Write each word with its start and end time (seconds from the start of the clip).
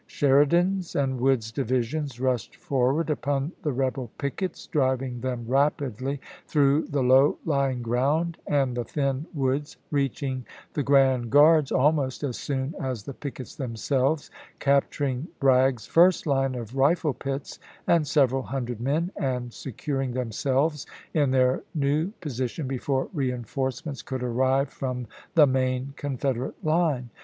Sheridan's 0.07 0.95
and 0.95 1.19
Wood's 1.21 1.51
divisions 1.51 2.19
rushed 2.19 2.55
forward 2.55 3.11
upon 3.11 3.51
the 3.61 3.71
rebel 3.71 4.09
pickets, 4.17 4.65
driving 4.65 5.21
them 5.21 5.45
rapidly 5.47 6.19
through 6.47 6.87
the 6.87 7.03
low 7.03 7.37
lying 7.45 7.83
ground 7.83 8.39
and 8.47 8.75
the 8.75 8.83
thin 8.83 9.27
woods, 9.31 9.77
reaching 9.91 10.43
the 10.73 10.81
gi 10.81 10.95
and 10.95 11.29
guards 11.29 11.71
almost 11.71 12.23
as 12.23 12.39
soon 12.39 12.73
as 12.81 13.03
the 13.03 13.13
pickets 13.13 13.53
themselves, 13.55 14.31
captui'ing 14.59 15.27
Bragg's 15.39 15.85
first 15.85 16.25
line 16.25 16.55
of 16.55 16.75
rifle 16.75 17.13
pits 17.13 17.59
and 17.85 18.07
several 18.07 18.41
hundred 18.41 18.81
men, 18.81 19.11
and 19.17 19.53
securing 19.53 20.13
themselves 20.13 20.87
in 21.13 21.29
their 21.29 21.61
new 21.75 22.07
position 22.21 22.67
before 22.67 23.07
reenforce 23.13 23.85
ments 23.85 24.01
could 24.01 24.23
arrive 24.23 24.69
from 24.71 25.05
the 25.35 25.45
main 25.45 25.93
Confederate 25.95 26.55
line. 26.65 27.11